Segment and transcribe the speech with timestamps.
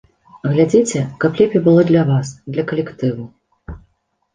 [0.53, 3.33] Глядзіце, каб лепей было для вас, для калектыву.